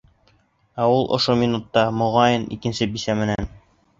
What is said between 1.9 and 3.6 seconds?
моғайын, икенсе бисә менән...